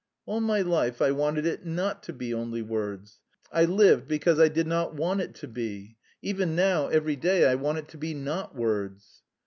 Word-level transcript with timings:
"All 0.25 0.41
my 0.41 0.61
life 0.61 0.99
I 0.99 1.11
wanted 1.11 1.45
it 1.45 1.63
not 1.63 2.01
to 2.05 2.11
be 2.11 2.33
only 2.33 2.63
words. 2.63 3.19
I 3.51 3.65
lived 3.65 4.07
because 4.07 4.39
I 4.39 4.47
did 4.47 4.65
not 4.65 4.95
want 4.95 5.21
it 5.21 5.35
to 5.35 5.47
be. 5.47 5.95
Even 6.23 6.55
now 6.55 6.87
every 6.87 7.15
day 7.15 7.45
I 7.47 7.53
want 7.53 7.77
it 7.77 7.87
to 7.89 7.99
be 7.99 8.15
not 8.15 8.55
words." 8.55 9.21